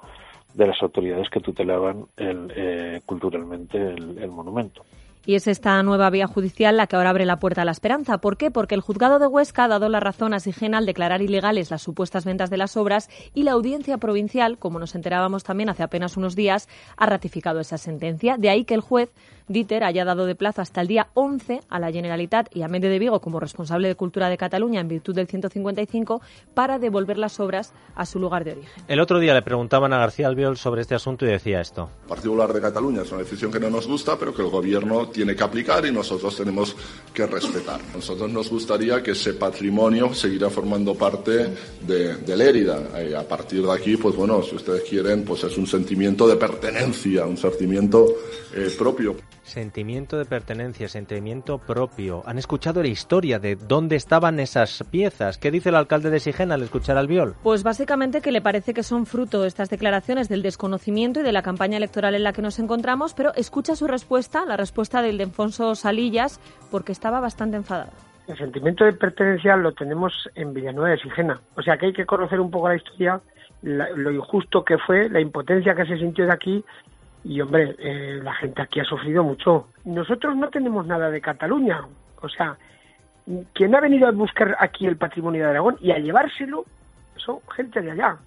de 0.53 0.67
las 0.67 0.81
autoridades 0.81 1.29
que 1.29 1.39
tutelaban 1.39 2.07
el, 2.17 2.51
eh, 2.55 3.01
culturalmente 3.05 3.77
el 3.77 4.29
monumento. 4.29 4.83
Y 5.29 5.35
es 5.35 5.45
esta 5.45 5.83
nueva 5.83 6.09
vía 6.09 6.25
judicial 6.25 6.75
la 6.75 6.87
que 6.87 6.95
ahora 6.95 7.11
abre 7.11 7.23
la 7.23 7.37
puerta 7.37 7.61
a 7.61 7.65
la 7.65 7.69
esperanza. 7.69 8.17
¿Por 8.17 8.35
qué? 8.35 8.49
Porque 8.49 8.73
el 8.73 8.81
juzgado 8.81 9.19
de 9.19 9.27
Huesca 9.27 9.65
ha 9.65 9.67
dado 9.67 9.87
la 9.87 9.99
razón 9.99 10.33
a 10.33 10.39
Sigena 10.39 10.79
al 10.79 10.87
declarar 10.87 11.21
ilegales 11.21 11.69
las 11.69 11.83
supuestas 11.83 12.25
ventas 12.25 12.49
de 12.49 12.57
las 12.57 12.75
obras 12.75 13.11
y 13.35 13.43
la 13.43 13.51
audiencia 13.51 13.99
provincial, 13.99 14.57
como 14.57 14.79
nos 14.79 14.95
enterábamos 14.95 15.43
también 15.43 15.69
hace 15.69 15.83
apenas 15.83 16.17
unos 16.17 16.35
días, 16.35 16.67
ha 16.97 17.05
ratificado 17.05 17.59
esa 17.59 17.77
sentencia. 17.77 18.37
De 18.37 18.49
ahí 18.49 18.65
que 18.65 18.73
el 18.73 18.81
juez 18.81 19.11
Dieter 19.49 19.83
haya 19.83 20.05
dado 20.05 20.27
de 20.27 20.35
plazo 20.35 20.61
hasta 20.61 20.79
el 20.79 20.87
día 20.87 21.09
11 21.15 21.61
a 21.69 21.79
la 21.79 21.91
Generalitat 21.91 22.55
y 22.55 22.61
a 22.61 22.67
Mende 22.67 22.87
de 22.87 22.99
Vigo 22.99 23.19
como 23.19 23.39
responsable 23.39 23.87
de 23.87 23.95
Cultura 23.95 24.29
de 24.29 24.37
Cataluña 24.37 24.79
en 24.79 24.87
virtud 24.87 25.15
del 25.15 25.27
155 25.27 26.21
para 26.53 26.77
devolver 26.77 27.17
las 27.17 27.39
obras 27.39 27.73
a 27.95 28.05
su 28.05 28.19
lugar 28.19 28.43
de 28.43 28.51
origen. 28.51 28.83
El 28.87 28.99
otro 28.99 29.19
día 29.19 29.33
le 29.33 29.41
preguntaban 29.41 29.91
a 29.91 29.97
García 29.97 30.27
Albiol 30.27 30.55
sobre 30.55 30.81
este 30.81 30.93
asunto 30.93 31.25
y 31.25 31.29
decía 31.29 31.61
esto. 31.61 31.89
El 32.03 32.09
Partido 32.09 32.31
Popular 32.33 32.53
de 32.53 32.61
Cataluña 32.61 33.01
es 33.01 33.11
una 33.11 33.21
decisión 33.21 33.51
que 33.51 33.59
no 33.59 33.71
nos 33.71 33.87
gusta, 33.87 34.17
pero 34.19 34.35
que 34.35 34.43
el 34.43 34.49
gobierno 34.49 35.07
tiene 35.07 35.18
que 35.25 35.43
aplicar 35.43 35.85
y 35.85 35.91
nosotros 35.91 36.35
tenemos 36.35 36.75
que 37.13 37.25
respetar. 37.25 37.79
Nosotros 37.93 38.29
nos 38.31 38.49
gustaría 38.49 39.03
que 39.03 39.11
ese 39.11 39.33
patrimonio 39.33 40.13
siguiera 40.13 40.49
formando 40.49 40.95
parte 40.95 41.53
de, 41.81 42.15
de 42.17 42.37
Lérida. 42.37 42.81
Y 43.07 43.13
a 43.13 43.27
partir 43.27 43.63
de 43.63 43.71
aquí, 43.71 43.97
pues 43.97 44.15
bueno, 44.15 44.41
si 44.41 44.55
ustedes 44.55 44.83
quieren, 44.83 45.23
pues 45.23 45.43
es 45.43 45.57
un 45.57 45.67
sentimiento 45.67 46.27
de 46.27 46.35
pertenencia, 46.35 47.25
un 47.25 47.37
sentimiento 47.37 48.05
eh, 48.53 48.73
propio. 48.77 49.15
Sentimiento 49.49 50.19
de 50.19 50.25
pertenencia, 50.25 50.87
sentimiento 50.87 51.57
propio. 51.57 52.21
¿Han 52.27 52.37
escuchado 52.37 52.83
la 52.83 52.89
historia 52.89 53.39
de 53.39 53.55
dónde 53.55 53.95
estaban 53.95 54.39
esas 54.39 54.83
piezas? 54.91 55.39
¿Qué 55.39 55.49
dice 55.49 55.69
el 55.69 55.75
alcalde 55.75 56.11
de 56.11 56.19
Sigena 56.19 56.53
al 56.53 56.61
escuchar 56.61 56.99
al 56.99 57.07
viol? 57.07 57.33
Pues 57.41 57.63
básicamente 57.63 58.21
que 58.21 58.31
le 58.31 58.41
parece 58.41 58.75
que 58.75 58.83
son 58.83 59.07
fruto 59.07 59.45
estas 59.45 59.71
declaraciones 59.71 60.29
del 60.29 60.43
desconocimiento 60.43 61.21
y 61.21 61.23
de 61.23 61.31
la 61.31 61.41
campaña 61.41 61.77
electoral 61.77 62.13
en 62.13 62.25
la 62.25 62.31
que 62.31 62.43
nos 62.43 62.59
encontramos, 62.59 63.15
pero 63.15 63.33
escucha 63.33 63.75
su 63.75 63.87
respuesta, 63.87 64.45
la 64.45 64.55
respuesta 64.55 65.01
del 65.01 65.17
de 65.17 65.23
Alfonso 65.23 65.73
Salillas, 65.73 66.39
porque 66.69 66.91
estaba 66.91 67.19
bastante 67.19 67.57
enfadado. 67.57 67.89
El 68.27 68.37
sentimiento 68.37 68.85
de 68.85 68.93
pertenencia 68.93 69.55
lo 69.55 69.71
tenemos 69.71 70.13
en 70.35 70.53
Villanueva 70.53 70.91
de 70.91 70.99
Sigena. 70.99 71.41
O 71.55 71.63
sea 71.63 71.75
que 71.77 71.87
hay 71.87 71.93
que 71.93 72.05
conocer 72.05 72.39
un 72.39 72.51
poco 72.51 72.69
la 72.69 72.75
historia, 72.75 73.19
lo 73.63 74.11
injusto 74.11 74.63
que 74.63 74.77
fue, 74.77 75.09
la 75.09 75.19
impotencia 75.19 75.73
que 75.73 75.87
se 75.87 75.97
sintió 75.97 76.27
de 76.27 76.33
aquí 76.33 76.63
y 77.23 77.41
hombre, 77.41 77.75
eh, 77.79 78.19
la 78.23 78.33
gente 78.33 78.61
aquí 78.61 78.79
ha 78.79 78.85
sufrido 78.85 79.23
mucho. 79.23 79.67
Nosotros 79.85 80.35
no 80.35 80.49
tenemos 80.49 80.85
nada 80.85 81.09
de 81.09 81.21
Cataluña. 81.21 81.81
O 82.21 82.29
sea, 82.29 82.57
quien 83.53 83.75
ha 83.75 83.81
venido 83.81 84.07
a 84.07 84.11
buscar 84.11 84.55
aquí 84.59 84.85
el 84.87 84.97
patrimonio 84.97 85.43
de 85.43 85.49
Aragón 85.49 85.77
y 85.81 85.91
a 85.91 85.99
llevárselo 85.99 86.65
son 87.17 87.39
gente 87.55 87.81
de 87.81 87.91
allá. 87.91 88.17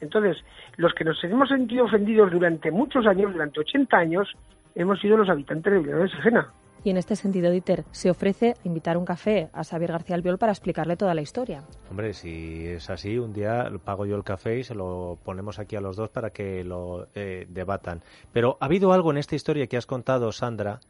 Entonces, 0.00 0.36
los 0.76 0.92
que 0.92 1.04
nos 1.04 1.22
hemos 1.24 1.48
sentido 1.48 1.86
ofendidos 1.86 2.30
durante 2.30 2.70
muchos 2.70 3.06
años, 3.06 3.32
durante 3.32 3.60
80 3.60 3.96
años, 3.96 4.32
hemos 4.74 5.00
sido 5.00 5.16
los 5.16 5.28
habitantes 5.28 5.72
de 5.72 5.78
Villanueva 5.78 6.04
de 6.04 6.16
Segena. 6.16 6.48
Y 6.84 6.90
en 6.90 6.98
este 6.98 7.16
sentido, 7.16 7.50
Dieter, 7.50 7.86
se 7.92 8.10
ofrece 8.10 8.56
invitar 8.62 8.98
un 8.98 9.06
café 9.06 9.48
a 9.54 9.64
Xavier 9.64 9.92
García 9.92 10.16
Albiol 10.16 10.36
para 10.36 10.52
explicarle 10.52 10.98
toda 10.98 11.14
la 11.14 11.22
historia. 11.22 11.64
Hombre, 11.90 12.12
si 12.12 12.66
es 12.66 12.90
así, 12.90 13.16
un 13.16 13.32
día 13.32 13.72
pago 13.82 14.04
yo 14.04 14.16
el 14.16 14.22
café 14.22 14.58
y 14.58 14.64
se 14.64 14.74
lo 14.74 15.18
ponemos 15.24 15.58
aquí 15.58 15.76
a 15.76 15.80
los 15.80 15.96
dos 15.96 16.10
para 16.10 16.28
que 16.28 16.62
lo 16.62 17.08
eh, 17.14 17.46
debatan. 17.48 18.02
Pero 18.34 18.58
ha 18.60 18.66
habido 18.66 18.92
algo 18.92 19.10
en 19.10 19.16
esta 19.16 19.34
historia 19.34 19.66
que 19.66 19.78
has 19.78 19.86
contado, 19.86 20.30
Sandra, 20.30 20.80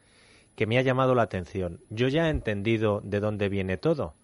que 0.57 0.67
me 0.67 0.79
ha 0.79 0.83
llamado 0.83 1.15
la 1.15 1.23
atención. 1.23 1.79
Yo 1.91 2.09
ya 2.09 2.27
he 2.27 2.31
entendido 2.31 3.01
de 3.05 3.21
dónde 3.21 3.49
viene 3.49 3.77
todo, 3.77 4.15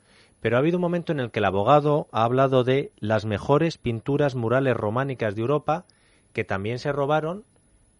pero 0.40 0.56
ha 0.56 0.58
habido 0.58 0.78
un 0.78 0.82
momento 0.82 1.12
en 1.12 1.20
el 1.20 1.30
que 1.30 1.38
el 1.38 1.44
abogado 1.44 2.08
ha 2.10 2.24
hablado 2.24 2.64
de 2.64 2.90
las 2.98 3.26
mejores 3.26 3.78
pinturas 3.78 4.34
murales 4.34 4.76
románicas 4.76 5.36
de 5.36 5.42
Europa 5.42 5.84
que 6.32 6.42
también 6.42 6.80
se 6.80 6.90
robaron. 6.90 7.44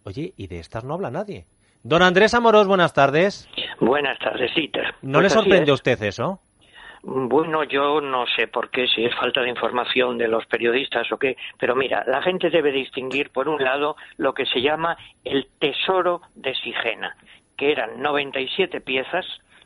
Oye, 0.02 0.34
y 0.36 0.48
de 0.48 0.58
estas 0.58 0.82
no 0.82 0.94
habla 0.94 1.12
nadie. 1.12 1.46
Don 1.82 2.02
Andrés 2.02 2.34
Amorós, 2.34 2.66
buenas 2.66 2.92
tardes. 2.92 3.48
Buenas 3.80 4.18
tardes, 4.18 4.52
Peter. 4.54 4.94
¿No 5.02 5.20
le 5.20 5.24
pues 5.24 5.32
sorprende 5.32 5.70
a 5.70 5.74
usted 5.74 6.02
eso? 6.02 6.40
Bueno, 7.02 7.64
yo 7.64 8.02
no 8.02 8.26
sé 8.26 8.46
por 8.46 8.68
qué, 8.68 8.86
si 8.86 9.06
es 9.06 9.14
falta 9.14 9.40
de 9.40 9.48
información 9.48 10.18
de 10.18 10.28
los 10.28 10.44
periodistas 10.44 11.10
o 11.10 11.16
qué, 11.16 11.36
pero 11.58 11.74
mira, 11.74 12.04
la 12.06 12.20
gente 12.20 12.50
debe 12.50 12.72
distinguir, 12.72 13.30
por 13.30 13.48
un 13.48 13.62
lado, 13.64 13.96
lo 14.18 14.34
que 14.34 14.44
se 14.44 14.60
llama 14.60 14.98
el 15.24 15.48
tesoro 15.58 16.20
de 16.34 16.54
Sigena, 16.56 17.16
que 17.56 17.72
eran 17.72 18.02
97 18.02 18.82
piezas 18.82 19.24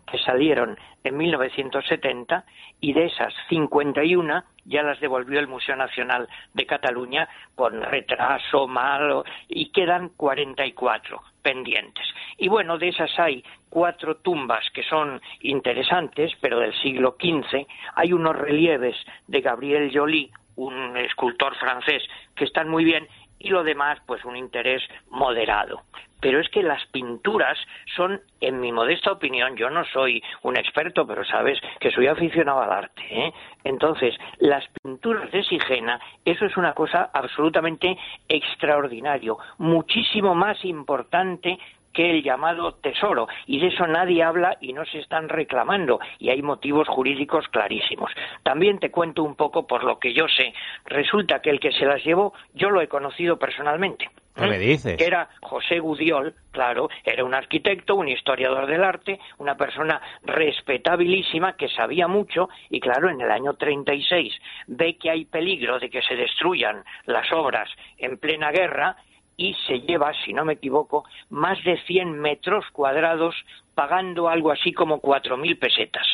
que 0.08 0.18
salieron 0.18 0.78
en 1.02 1.16
1970 1.16 2.44
y 2.80 2.92
de 2.92 3.06
esas 3.06 3.34
51 3.48 4.44
ya 4.64 4.82
las 4.84 5.00
devolvió 5.00 5.40
el 5.40 5.48
Museo 5.48 5.74
Nacional 5.74 6.28
de 6.52 6.66
Cataluña 6.66 7.28
con 7.56 7.82
retraso 7.82 8.68
malo 8.68 9.24
y 9.48 9.72
quedan 9.72 10.10
44 10.10 11.20
pendientes. 11.44 12.04
Y 12.38 12.48
bueno, 12.48 12.78
de 12.78 12.88
esas 12.88 13.16
hay 13.20 13.44
cuatro 13.68 14.16
tumbas 14.16 14.64
que 14.72 14.82
son 14.82 15.20
interesantes, 15.42 16.32
pero 16.40 16.58
del 16.58 16.74
siglo 16.80 17.16
XV. 17.20 17.66
Hay 17.94 18.12
unos 18.12 18.34
relieves 18.34 18.96
de 19.28 19.40
Gabriel 19.42 19.90
Joly, 19.94 20.32
un 20.56 20.96
escultor 20.96 21.54
francés, 21.56 22.02
que 22.34 22.44
están 22.44 22.68
muy 22.68 22.84
bien, 22.84 23.06
y 23.44 23.50
lo 23.50 23.62
demás, 23.62 23.98
pues 24.06 24.24
un 24.24 24.36
interés 24.36 24.82
moderado. 25.10 25.82
Pero 26.20 26.40
es 26.40 26.48
que 26.48 26.62
las 26.62 26.84
pinturas 26.86 27.58
son, 27.94 28.22
en 28.40 28.58
mi 28.58 28.72
modesta 28.72 29.12
opinión, 29.12 29.56
yo 29.56 29.68
no 29.68 29.84
soy 29.84 30.22
un 30.42 30.56
experto, 30.56 31.06
pero 31.06 31.22
sabes 31.24 31.58
que 31.78 31.90
soy 31.90 32.06
aficionado 32.06 32.62
al 32.62 32.72
arte. 32.72 33.02
¿eh? 33.10 33.32
Entonces, 33.62 34.14
las 34.38 34.64
pinturas 34.82 35.30
de 35.30 35.44
Sigena, 35.44 36.00
eso 36.24 36.46
es 36.46 36.56
una 36.56 36.72
cosa 36.72 37.10
absolutamente 37.12 37.98
extraordinario, 38.26 39.36
muchísimo 39.58 40.34
más 40.34 40.64
importante 40.64 41.58
que 41.94 42.10
el 42.10 42.22
llamado 42.22 42.74
tesoro, 42.74 43.28
y 43.46 43.60
de 43.60 43.68
eso 43.68 43.86
nadie 43.86 44.22
habla 44.22 44.58
y 44.60 44.74
no 44.74 44.84
se 44.84 44.98
están 44.98 45.30
reclamando, 45.30 46.00
y 46.18 46.28
hay 46.28 46.42
motivos 46.42 46.88
jurídicos 46.88 47.48
clarísimos. 47.48 48.10
También 48.42 48.78
te 48.78 48.90
cuento 48.90 49.22
un 49.22 49.36
poco 49.36 49.66
por 49.66 49.84
lo 49.84 49.98
que 49.98 50.12
yo 50.12 50.26
sé. 50.28 50.52
Resulta 50.84 51.40
que 51.40 51.50
el 51.50 51.60
que 51.60 51.72
se 51.72 51.86
las 51.86 52.04
llevó, 52.04 52.34
yo 52.52 52.68
lo 52.68 52.82
he 52.82 52.88
conocido 52.88 53.38
personalmente. 53.38 54.10
¿Qué 54.34 54.46
me 54.46 54.58
dices? 54.58 54.96
Que 54.96 55.04
era 55.04 55.28
José 55.42 55.78
Gudiol, 55.78 56.34
claro, 56.50 56.88
era 57.04 57.24
un 57.24 57.34
arquitecto, 57.34 57.94
un 57.94 58.08
historiador 58.08 58.66
del 58.66 58.82
arte, 58.82 59.20
una 59.38 59.56
persona 59.56 60.00
respetabilísima 60.24 61.56
que 61.56 61.68
sabía 61.68 62.08
mucho 62.08 62.48
y 62.68 62.80
claro, 62.80 63.08
en 63.08 63.20
el 63.20 63.30
año 63.30 63.54
36 63.54 64.34
ve 64.66 64.96
que 64.96 65.10
hay 65.10 65.24
peligro 65.24 65.78
de 65.78 65.88
que 65.88 66.02
se 66.02 66.16
destruyan 66.16 66.82
las 67.06 67.30
obras 67.32 67.70
en 67.96 68.18
plena 68.18 68.50
guerra 68.50 68.96
y 69.36 69.54
se 69.66 69.80
lleva, 69.80 70.12
si 70.24 70.32
no 70.32 70.44
me 70.44 70.54
equivoco, 70.54 71.04
más 71.30 71.62
de 71.64 71.78
100 71.82 72.20
metros 72.20 72.64
cuadrados 72.72 73.34
pagando 73.74 74.28
algo 74.28 74.50
así 74.50 74.72
como 74.72 75.00
4.000 75.00 75.58
pesetas. 75.58 76.06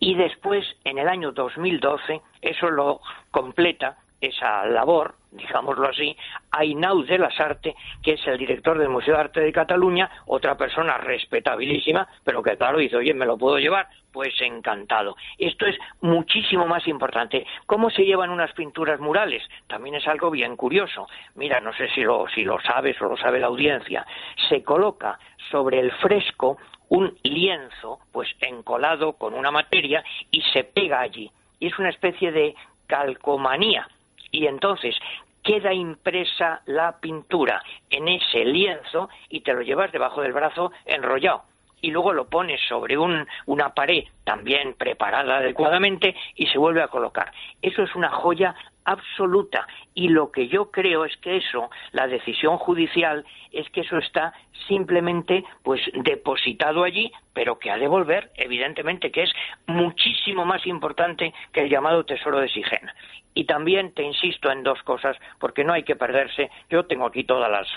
Y 0.00 0.14
después, 0.14 0.64
en 0.84 0.98
el 0.98 1.08
año 1.08 1.32
2012, 1.32 2.20
eso 2.42 2.70
lo 2.70 3.00
completa 3.30 3.98
esa 4.20 4.66
labor, 4.66 5.14
digámoslo 5.30 5.88
así, 5.88 6.16
Ainau 6.50 7.02
de 7.04 7.18
las 7.18 7.38
Artes, 7.38 7.74
que 8.02 8.12
es 8.12 8.26
el 8.26 8.38
director 8.38 8.78
del 8.78 8.88
Museo 8.88 9.14
de 9.14 9.20
Arte 9.20 9.40
de 9.40 9.52
Cataluña, 9.52 10.10
otra 10.26 10.56
persona 10.56 10.98
respetabilísima, 10.98 12.08
pero 12.24 12.42
que 12.42 12.56
claro 12.56 12.78
dice, 12.78 12.96
oye, 12.96 13.14
¿me 13.14 13.26
lo 13.26 13.38
puedo 13.38 13.58
llevar? 13.58 13.88
Pues 14.12 14.34
encantado. 14.40 15.16
Esto 15.36 15.66
es 15.66 15.76
muchísimo 16.00 16.66
más 16.66 16.86
importante. 16.88 17.46
¿Cómo 17.66 17.90
se 17.90 18.04
llevan 18.04 18.30
unas 18.30 18.52
pinturas 18.52 18.98
murales? 18.98 19.42
También 19.66 19.96
es 19.96 20.08
algo 20.08 20.30
bien 20.30 20.56
curioso. 20.56 21.06
Mira, 21.34 21.60
no 21.60 21.72
sé 21.74 21.88
si 21.90 22.02
lo, 22.02 22.26
si 22.28 22.42
lo 22.42 22.58
sabes 22.60 23.00
o 23.00 23.04
lo 23.04 23.16
sabe 23.16 23.38
la 23.38 23.46
audiencia. 23.46 24.06
Se 24.48 24.64
coloca 24.64 25.18
sobre 25.50 25.78
el 25.78 25.92
fresco 25.92 26.58
un 26.88 27.16
lienzo, 27.22 28.00
pues 28.10 28.28
encolado 28.40 29.12
con 29.12 29.34
una 29.34 29.50
materia, 29.50 30.02
y 30.30 30.40
se 30.40 30.64
pega 30.64 31.00
allí. 31.00 31.30
Y 31.60 31.66
es 31.66 31.78
una 31.78 31.90
especie 31.90 32.32
de 32.32 32.54
calcomanía 32.86 33.86
y 34.30 34.46
entonces 34.46 34.96
queda 35.42 35.72
impresa 35.72 36.62
la 36.66 36.98
pintura 37.00 37.62
en 37.90 38.08
ese 38.08 38.44
lienzo 38.44 39.08
y 39.28 39.40
te 39.40 39.54
lo 39.54 39.62
llevas 39.62 39.92
debajo 39.92 40.20
del 40.20 40.32
brazo 40.32 40.72
enrollado 40.84 41.44
y 41.80 41.90
luego 41.90 42.12
lo 42.12 42.28
pones 42.28 42.60
sobre 42.68 42.98
una 42.98 43.74
pared 43.74 44.04
también 44.24 44.74
preparada 44.74 45.38
adecuadamente 45.38 46.14
y 46.34 46.46
se 46.46 46.58
vuelve 46.58 46.82
a 46.82 46.88
colocar. 46.88 47.32
Eso 47.62 47.82
es 47.82 47.94
una 47.94 48.10
joya 48.10 48.54
absoluta 48.88 49.66
y 49.94 50.08
lo 50.08 50.32
que 50.32 50.48
yo 50.48 50.70
creo 50.70 51.04
es 51.04 51.16
que 51.18 51.36
eso, 51.36 51.70
la 51.92 52.06
decisión 52.06 52.56
judicial 52.56 53.24
es 53.52 53.68
que 53.70 53.82
eso 53.82 53.98
está 53.98 54.32
simplemente 54.66 55.44
pues 55.62 55.80
depositado 55.92 56.84
allí, 56.84 57.12
pero 57.34 57.58
que 57.58 57.70
ha 57.70 57.76
de 57.76 57.86
volver, 57.86 58.30
evidentemente 58.34 59.10
que 59.10 59.24
es 59.24 59.32
muchísimo 59.66 60.44
más 60.44 60.66
importante 60.66 61.34
que 61.52 61.60
el 61.60 61.68
llamado 61.70 62.04
tesoro 62.04 62.40
de 62.40 62.48
Sigena. 62.48 62.94
Y 63.34 63.44
también 63.44 63.92
te 63.92 64.02
insisto 64.02 64.50
en 64.50 64.62
dos 64.62 64.82
cosas, 64.82 65.16
porque 65.38 65.62
no 65.62 65.72
hay 65.72 65.84
que 65.84 65.94
perderse. 65.94 66.50
Yo 66.70 66.86
tengo 66.86 67.06
aquí 67.06 67.24
todas 67.24 67.50
las, 67.50 67.68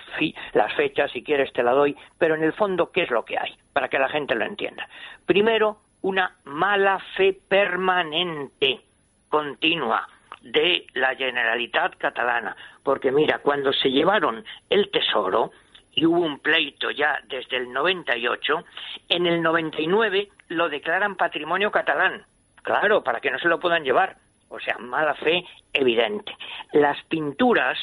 las 0.53 0.73
fechas, 0.73 1.11
si 1.11 1.23
quieres 1.23 1.51
te 1.53 1.61
la 1.61 1.71
doy, 1.71 1.95
pero 2.17 2.35
en 2.35 2.43
el 2.43 2.53
fondo, 2.53 2.91
¿qué 2.91 3.03
es 3.03 3.11
lo 3.11 3.25
que 3.25 3.37
hay? 3.37 3.55
Para 3.73 3.89
que 3.89 3.99
la 3.99 4.09
gente 4.09 4.33
lo 4.33 4.45
entienda. 4.45 4.87
Primero, 5.25 5.77
una 6.01 6.37
mala 6.45 6.99
fe 7.15 7.37
permanente, 7.47 8.81
continua, 9.29 10.07
de 10.41 10.86
la 10.93 11.15
Generalitat 11.15 11.98
catalana. 11.98 12.55
Porque 12.83 13.12
mira, 13.12 13.39
cuando 13.39 13.74
se 13.74 13.91
llevaron 13.91 14.43
el 14.69 14.89
tesoro, 14.89 15.51
y 15.93 16.05
hubo 16.05 16.21
un 16.21 16.39
pleito 16.39 16.89
ya 16.89 17.19
desde 17.27 17.57
el 17.57 17.71
98, 17.71 18.63
en 19.10 19.25
el 19.25 19.41
99 19.41 20.29
lo 20.48 20.69
declaran 20.69 21.15
patrimonio 21.15 21.69
catalán. 21.69 22.25
Claro, 22.63 23.03
para 23.03 23.19
que 23.19 23.31
no 23.31 23.39
se 23.39 23.50
lo 23.50 23.60
puedan 23.60 23.83
llevar 23.83 24.15
o 24.51 24.60
sea, 24.60 24.77
mala 24.77 25.15
fe 25.15 25.45
evidente. 25.74 26.36
Las 26.74 27.01
pinturas 27.05 27.77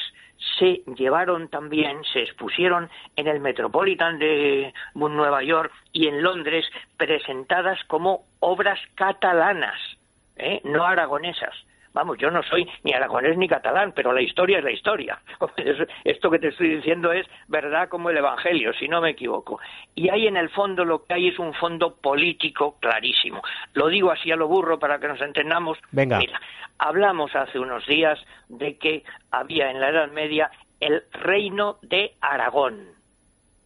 se 0.57 0.83
llevaron 0.95 1.49
también, 1.49 2.03
se 2.13 2.21
expusieron 2.21 2.89
en 3.15 3.27
el 3.27 3.39
Metropolitan 3.39 4.19
de 4.19 4.73
Nueva 4.93 5.43
York 5.43 5.73
y 5.91 6.07
en 6.07 6.21
Londres 6.21 6.65
presentadas 6.95 7.83
como 7.87 8.25
obras 8.39 8.79
catalanas, 8.95 9.79
¿eh? 10.37 10.61
no 10.63 10.85
aragonesas. 10.85 11.55
Vamos, 11.93 12.17
yo 12.17 12.29
no 12.29 12.43
soy 12.43 12.69
ni 12.83 12.93
aragonés 12.93 13.37
ni 13.37 13.47
catalán, 13.47 13.93
pero 13.95 14.13
la 14.13 14.21
historia 14.21 14.59
es 14.59 14.63
la 14.63 14.71
historia. 14.71 15.19
Esto 16.03 16.29
que 16.29 16.39
te 16.39 16.49
estoy 16.49 16.75
diciendo 16.75 17.11
es 17.11 17.25
verdad 17.47 17.89
como 17.89 18.09
el 18.09 18.17
Evangelio, 18.17 18.73
si 18.73 18.87
no 18.87 19.01
me 19.01 19.11
equivoco. 19.11 19.59
Y 19.95 20.09
ahí 20.09 20.27
en 20.27 20.37
el 20.37 20.49
fondo 20.49 20.85
lo 20.85 21.03
que 21.05 21.13
hay 21.15 21.27
es 21.29 21.39
un 21.39 21.53
fondo 21.53 21.95
político 21.95 22.77
clarísimo. 22.79 23.41
Lo 23.73 23.87
digo 23.87 24.11
así 24.11 24.31
a 24.31 24.35
lo 24.35 24.47
burro 24.47 24.77
para 24.79 24.99
que 24.99 25.07
nos 25.07 25.21
entendamos. 25.21 25.77
Venga. 25.91 26.19
Mira, 26.19 26.39
hablamos 26.77 27.35
hace 27.35 27.59
unos 27.59 27.85
días 27.87 28.19
de 28.49 28.77
que 28.77 29.03
había 29.31 29.71
en 29.71 29.79
la 29.79 29.89
Edad 29.89 30.11
Media 30.11 30.51
el 30.79 31.03
reino 31.11 31.77
de 31.81 32.13
Aragón. 32.21 32.99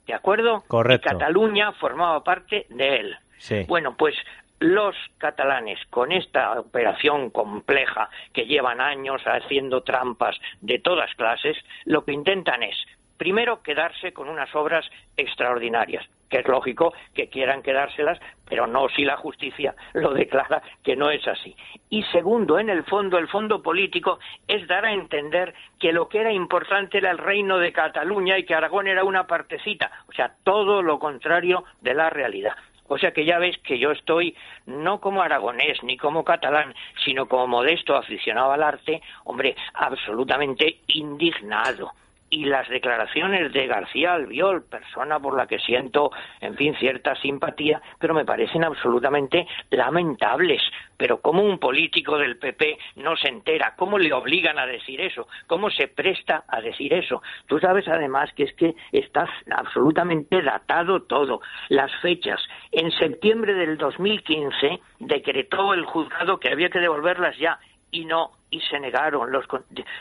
¿De 0.07 0.13
acuerdo? 0.13 0.63
Correcto. 0.67 1.09
Y 1.09 1.11
Cataluña 1.11 1.71
formaba 1.73 2.23
parte 2.23 2.65
de 2.69 2.95
él. 2.97 3.17
Sí. 3.37 3.65
Bueno, 3.67 3.95
pues 3.97 4.15
los 4.63 4.95
catalanes, 5.17 5.77
con 5.89 6.13
esta 6.13 6.57
operación 6.57 7.31
compleja 7.31 8.09
que 8.31 8.45
llevan 8.45 8.79
años 8.79 9.21
haciendo 9.25 9.83
trampas 9.83 10.39
de 10.61 10.79
todas 10.79 11.13
clases, 11.15 11.57
lo 11.83 12.05
que 12.05 12.13
intentan 12.13 12.63
es, 12.63 12.77
primero, 13.17 13.61
quedarse 13.61 14.13
con 14.13 14.29
unas 14.29 14.55
obras 14.55 14.89
extraordinarias, 15.17 16.07
que 16.29 16.37
es 16.37 16.47
lógico 16.47 16.93
que 17.13 17.27
quieran 17.27 17.61
quedárselas, 17.61 18.21
pero 18.47 18.65
no 18.65 18.87
si 18.87 19.03
la 19.03 19.17
justicia 19.17 19.75
lo 19.91 20.13
declara 20.13 20.63
que 20.81 20.95
no 20.95 21.11
es 21.11 21.27
así. 21.27 21.53
Y 21.89 22.03
segundo, 22.03 22.57
en 22.57 22.69
el 22.69 22.85
fondo, 22.85 23.17
el 23.17 23.27
fondo 23.27 23.61
político 23.61 24.19
es 24.47 24.65
dar 24.69 24.85
a 24.85 24.93
entender 24.93 25.53
que 25.77 25.91
lo 25.91 26.07
que 26.07 26.21
era 26.21 26.31
importante 26.31 26.99
era 26.99 27.11
el 27.11 27.17
reino 27.17 27.57
de 27.57 27.73
Cataluña 27.73 28.37
y 28.37 28.45
que 28.45 28.55
Aragón 28.55 28.87
era 28.87 29.03
una 29.03 29.27
partecita, 29.27 29.91
o 30.07 30.13
sea, 30.13 30.35
todo 30.45 30.81
lo 30.81 30.99
contrario 30.99 31.65
de 31.81 31.95
la 31.95 32.09
realidad. 32.09 32.55
O 32.93 32.97
sea 32.99 33.11
que 33.11 33.25
ya 33.25 33.39
ves 33.39 33.57
que 33.63 33.79
yo 33.79 33.89
estoy 33.89 34.35
no 34.67 34.99
como 34.99 35.23
aragonés 35.23 35.81
ni 35.81 35.97
como 35.97 36.23
catalán, 36.23 36.75
sino 37.03 37.27
como 37.27 37.47
modesto 37.47 37.95
aficionado 37.95 38.51
al 38.51 38.61
arte, 38.61 39.01
hombre, 39.23 39.55
absolutamente 39.73 40.77
indignado 40.89 41.91
y 42.33 42.45
las 42.45 42.67
declaraciones 42.67 43.53
de 43.53 43.67
García 43.67 44.15
Albiol, 44.15 44.63
persona 44.63 45.19
por 45.19 45.37
la 45.37 45.45
que 45.45 45.59
siento, 45.59 46.09
en 46.41 46.55
fin, 46.55 46.75
cierta 46.79 47.13
simpatía, 47.15 47.79
pero 47.99 48.15
me 48.15 48.25
parecen 48.25 48.63
absolutamente 48.63 49.45
lamentables. 49.69 50.59
Pero 50.97 51.21
¿cómo 51.21 51.43
un 51.43 51.59
político 51.59 52.17
del 52.17 52.37
PP 52.37 52.79
no 52.95 53.15
se 53.15 53.27
entera? 53.27 53.75
¿Cómo 53.77 53.99
le 53.99 54.11
obligan 54.13 54.57
a 54.57 54.65
decir 54.65 54.99
eso? 54.99 55.27
¿Cómo 55.45 55.69
se 55.69 55.87
presta 55.87 56.43
a 56.47 56.59
decir 56.59 56.91
eso? 56.93 57.21
Tú 57.45 57.59
sabes 57.59 57.87
además 57.87 58.33
que 58.33 58.43
es 58.45 58.53
que 58.53 58.73
está 58.91 59.29
absolutamente 59.51 60.41
datado 60.41 61.03
todo. 61.03 61.41
Las 61.69 61.91
fechas. 62.01 62.41
En 62.71 62.89
septiembre 62.91 63.53
del 63.53 63.77
2015 63.77 64.79
decretó 64.99 65.75
el 65.75 65.85
juzgado 65.85 66.39
que 66.39 66.49
había 66.49 66.69
que 66.69 66.79
devolverlas 66.79 67.37
ya 67.37 67.59
y 67.93 68.05
no 68.05 68.31
y 68.49 68.59
se 68.61 68.79
negaron 68.79 69.31
los, 69.31 69.45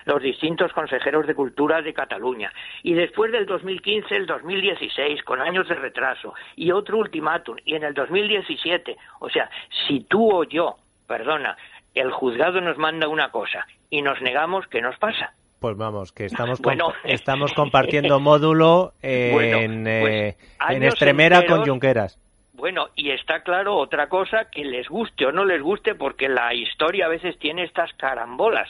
los 0.04 0.22
distintos 0.22 0.72
consejeros 0.72 1.26
de 1.26 1.34
cultura 1.34 1.80
de 1.80 1.94
Cataluña. 1.94 2.52
Y 2.82 2.92
después 2.92 3.32
del 3.32 3.46
2015, 3.46 4.14
el 4.14 4.26
2016, 4.26 5.22
con 5.22 5.40
años 5.40 5.68
de 5.68 5.74
retraso, 5.74 6.34
y 6.54 6.70
otro 6.70 6.98
ultimátum, 6.98 7.56
y 7.64 7.76
en 7.76 7.84
el 7.84 7.94
2017, 7.94 8.96
o 9.20 9.30
sea, 9.30 9.48
si 9.86 10.00
tú 10.00 10.30
o 10.30 10.44
yo, 10.44 10.76
perdona, 11.06 11.56
el 11.94 12.10
juzgado 12.10 12.60
nos 12.60 12.76
manda 12.76 13.08
una 13.08 13.30
cosa 13.30 13.66
y 13.88 14.02
nos 14.02 14.20
negamos, 14.20 14.66
¿qué 14.66 14.82
nos 14.82 14.98
pasa? 14.98 15.32
Pues 15.58 15.76
vamos, 15.76 16.12
que 16.12 16.26
estamos, 16.26 16.60
estamos 17.04 17.54
compartiendo 17.54 18.20
módulo 18.20 18.92
en, 19.02 19.84
pues, 19.84 20.12
eh, 20.12 20.36
en 20.68 20.82
Extremera 20.82 21.46
con 21.46 21.64
Junqueras. 21.64 22.18
Bueno, 22.54 22.90
y 22.94 23.10
está 23.10 23.42
claro 23.42 23.76
otra 23.76 24.08
cosa 24.08 24.50
que 24.50 24.64
les 24.64 24.88
guste 24.88 25.24
o 25.26 25.32
no 25.32 25.44
les 25.44 25.62
guste, 25.62 25.94
porque 25.94 26.28
la 26.28 26.52
historia 26.52 27.06
a 27.06 27.08
veces 27.08 27.38
tiene 27.38 27.64
estas 27.64 27.92
carambolas. 27.94 28.68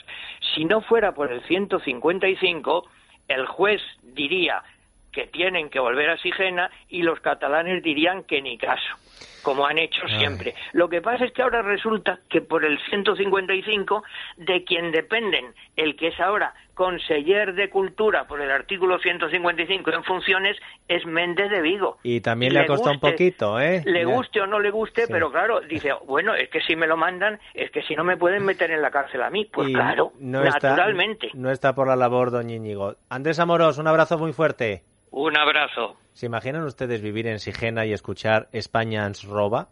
Si 0.53 0.63
no 0.63 0.81
fuera 0.81 1.13
por 1.13 1.31
el 1.31 1.41
155, 1.43 2.89
el 3.27 3.45
juez 3.45 3.81
diría 4.01 4.63
que 5.11 5.27
tienen 5.27 5.69
que 5.69 5.79
volver 5.79 6.09
a 6.09 6.17
Sigena 6.17 6.71
y 6.89 7.03
los 7.03 7.19
catalanes 7.19 7.83
dirían 7.83 8.23
que 8.23 8.41
ni 8.41 8.57
caso 8.57 9.02
como 9.43 9.65
han 9.65 9.77
hecho 9.77 10.07
siempre. 10.07 10.55
Lo 10.71 10.89
que 10.89 11.01
pasa 11.01 11.25
es 11.25 11.33
que 11.33 11.41
ahora 11.41 11.61
resulta 11.61 12.19
que 12.29 12.41
por 12.41 12.65
el 12.65 12.79
155, 12.89 14.03
de 14.37 14.63
quien 14.63 14.91
dependen 14.91 15.53
el 15.75 15.95
que 15.95 16.07
es 16.07 16.19
ahora 16.19 16.53
conseller 16.73 17.53
de 17.53 17.69
Cultura 17.69 18.25
por 18.25 18.41
el 18.41 18.49
artículo 18.49 18.97
155 18.99 19.91
en 19.91 20.03
funciones, 20.03 20.57
es 20.87 21.05
Méndez 21.05 21.49
de 21.51 21.61
Vigo. 21.61 21.97
Y 22.03 22.21
también 22.21 22.53
le, 22.53 22.61
ha 22.61 22.65
costado 22.65 22.93
un 22.93 22.99
poquito, 22.99 23.59
¿eh? 23.59 23.83
Le 23.85 24.05
guste 24.05 24.41
o 24.41 24.47
no 24.47 24.59
le 24.59 24.71
guste, 24.71 25.05
pero 25.07 25.31
claro, 25.31 25.61
dice, 25.61 25.91
bueno, 26.07 26.33
es 26.33 26.49
que 26.49 26.61
si 26.61 26.75
me 26.75 26.87
lo 26.87 26.97
mandan, 26.97 27.39
es 27.53 27.69
que 27.71 27.83
si 27.83 27.95
no 27.95 28.03
me 28.03 28.17
pueden 28.17 28.43
meter 28.43 28.71
en 28.71 28.81
la 28.81 28.91
cárcel 28.91 29.21
a 29.21 29.29
mí. 29.29 29.45
Pues 29.45 29.69
claro, 29.69 30.13
naturalmente. 30.19 31.29
no 31.33 31.51
está 31.51 31.75
por 31.75 31.87
la 31.87 31.95
labor, 31.95 32.31
don 32.31 32.49
Íñigo. 32.49 32.95
Andrés 33.09 33.39
Amorós, 33.39 33.77
un 33.77 33.87
abrazo 33.87 34.17
muy 34.17 34.33
fuerte. 34.33 34.83
Un 35.15 35.37
abrazo. 35.37 35.95
¿Se 36.13 36.25
imaginan 36.25 36.63
ustedes 36.63 36.99
vivir 37.03 37.27
en 37.27 37.37
Sigena 37.37 37.85
y 37.85 37.93
escuchar 37.93 38.47
España 38.51 39.05
ens 39.05 39.23
roba? 39.23 39.67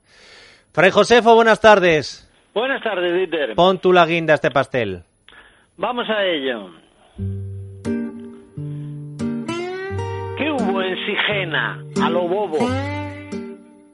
Fray 0.72 0.92
Josefo, 0.92 1.34
buenas 1.34 1.60
tardes. 1.60 2.32
Buenas 2.54 2.84
tardes, 2.84 3.12
Dieter. 3.12 3.56
Pon 3.56 3.80
tú 3.80 3.92
la 3.92 4.06
guinda 4.06 4.34
a 4.34 4.36
este 4.36 4.52
pastel. 4.52 5.02
Vamos 5.78 6.08
a 6.12 6.24
ello. 6.26 6.70
¿Qué 10.38 10.52
hubo 10.52 10.84
en 10.84 11.06
Sigena, 11.08 11.84
a 12.04 12.10
lo 12.12 12.28
bobo? 12.28 12.60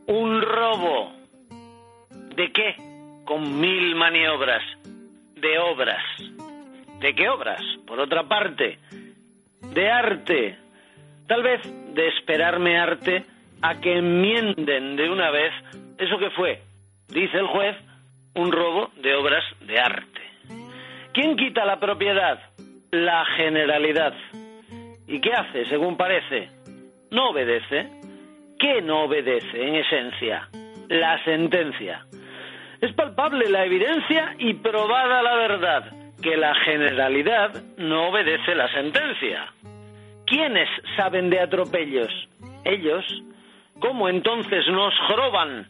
Un 0.08 0.42
robo. 0.42 1.13
¿De 2.36 2.51
qué? 2.51 2.75
Con 3.24 3.58
mil 3.62 3.96
maniobras. 3.96 4.63
De 5.36 5.58
obras. 5.60 6.04
¿De 7.00 7.16
qué 7.16 7.30
obras? 7.30 7.62
Por 7.86 8.01
otra 8.01 8.27
parte, 8.27 8.80
de 9.62 9.89
arte 9.89 10.67
Tal 11.27 11.43
vez 11.43 11.62
de 11.93 12.07
esperarme 12.07 12.79
arte 12.79 13.24
a 13.62 13.79
que 13.79 13.98
enmienden 13.98 14.96
de 14.96 15.10
una 15.10 15.29
vez 15.31 15.51
eso 15.98 16.17
que 16.17 16.29
fue, 16.31 16.62
dice 17.10 17.38
el 17.38 17.48
juez, 17.48 17.75
un 18.36 18.51
robo 18.51 18.91
de 19.01 19.15
obras 19.15 19.43
de 19.62 19.79
arte. 19.79 20.22
¿Quién 21.13 21.36
quita 21.36 21.65
la 21.65 21.79
propiedad? 21.79 22.39
La 22.91 23.25
generalidad. 23.36 24.13
¿Y 25.07 25.19
qué 25.19 25.34
hace, 25.34 25.65
según 25.65 25.98
parece? 25.98 26.50
No 27.12 27.29
obedece. 27.29 27.89
¿Qué 28.60 28.81
no 28.81 29.03
obedece, 29.03 29.67
en 29.67 29.75
esencia? 29.75 30.48
La 30.89 31.24
sentencia. 31.24 32.05
Es 32.81 32.93
palpable 32.93 33.50
la 33.50 33.65
evidencia 33.65 34.36
y 34.38 34.53
probada 34.55 35.22
la 35.22 35.36
verdad 35.36 35.91
que 36.22 36.38
la 36.38 36.53
generalidad 36.55 37.53
no 37.77 38.10
obedece 38.10 38.55
la 38.55 38.72
sentencia. 38.72 39.48
¿Quiénes 40.27 40.67
saben 40.98 41.29
de 41.29 41.39
atropellos? 41.39 42.12
Ellos. 42.65 43.05
¿Cómo 43.79 44.10
entonces 44.10 44.67
nos 44.67 44.93
roban? 45.15 45.67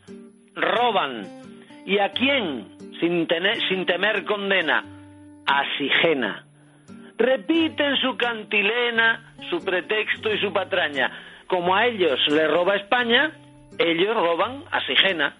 Roban. 0.55 1.23
¿Y 1.85 1.99
a 1.99 2.09
quién? 2.09 2.67
Sin, 2.99 3.27
temer 3.27 4.25
condena. 4.25 4.83
A 5.45 5.63
Sigena. 5.77 6.43
Repiten 7.17 7.97
su 7.97 8.17
cantilena, 8.17 9.35
su 9.51 9.63
pretexto 9.63 10.33
y 10.33 10.39
su 10.39 10.51
patraña. 10.51 11.11
Como 11.45 11.75
a 11.75 11.85
ellos 11.85 12.19
le 12.27 12.47
roba 12.47 12.77
España, 12.77 13.31
ellos 13.77 14.15
roban 14.15 14.63
a 14.71 14.81
Sigena. 14.87 15.37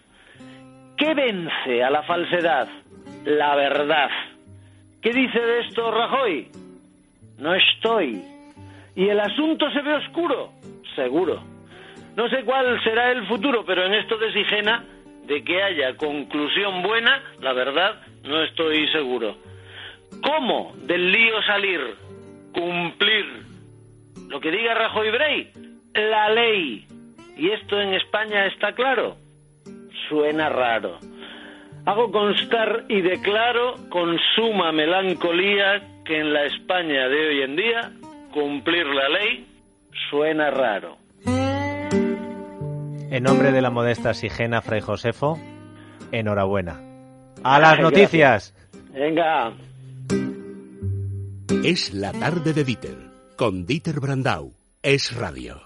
¿Qué 0.96 1.16
vence 1.16 1.84
a 1.84 1.90
la 1.90 2.04
falsedad? 2.04 2.68
La 3.26 3.56
verdad. 3.56 4.10
¿Qué 5.02 5.12
dice 5.12 5.40
de 5.40 5.60
esto 5.62 5.90
Rajoy? 5.90 6.50
No 7.40 7.56
estoy 7.56 8.37
¿Y 8.98 9.10
el 9.10 9.20
asunto 9.20 9.70
se 9.70 9.82
ve 9.84 9.94
oscuro? 9.94 10.54
Seguro. 10.96 11.44
No 12.16 12.28
sé 12.30 12.44
cuál 12.44 12.84
será 12.84 13.12
el 13.12 13.28
futuro, 13.28 13.64
pero 13.64 13.86
en 13.86 13.94
esto 13.94 14.18
de 14.18 14.34
Sigena, 14.34 14.84
de 15.28 15.44
que 15.44 15.62
haya 15.62 15.96
conclusión 15.96 16.82
buena, 16.82 17.22
la 17.40 17.54
verdad, 17.54 18.02
no 18.24 18.42
estoy 18.42 18.88
seguro. 18.88 19.38
¿Cómo 20.24 20.74
del 20.78 21.12
lío 21.12 21.44
salir? 21.44 21.80
Cumplir. 22.52 23.44
Lo 24.30 24.40
que 24.40 24.50
diga 24.50 24.74
Rajoy 24.74 25.12
Brey, 25.12 25.52
la 25.94 26.30
ley. 26.30 26.88
¿Y 27.38 27.52
esto 27.52 27.80
en 27.80 27.94
España 27.94 28.48
está 28.48 28.74
claro? 28.74 29.18
Suena 30.10 30.50
raro. 30.50 30.98
Hago 31.86 32.12
constar 32.12 32.86
y 32.90 33.02
declaro 33.02 33.76
con 33.90 34.18
suma 34.34 34.72
melancolía 34.72 35.84
que 36.04 36.18
en 36.18 36.34
la 36.34 36.46
España 36.46 37.08
de 37.08 37.28
hoy 37.28 37.42
en 37.44 37.56
día 37.56 37.92
cumplir 38.38 38.86
la 38.86 39.10
ley 39.10 39.48
suena 40.12 40.52
raro. 40.52 40.98
En 41.26 43.24
nombre 43.24 43.52
de 43.52 43.62
la 43.62 43.72
modesta 43.72 44.14
Sigena 44.14 44.62
Fray 44.62 44.80
Josefo, 44.80 45.40
enhorabuena. 46.12 46.80
¡A 47.44 47.60
las 47.60 47.80
noticias! 47.80 48.54
Venga. 48.94 49.54
Es 51.64 51.96
la 51.96 52.12
tarde 52.12 52.54
de 52.54 52.64
Dieter, 52.64 52.98
con 53.38 53.66
Dieter 53.66 54.00
Brandau. 54.00 54.54
Es 54.84 55.16
radio. 55.16 55.60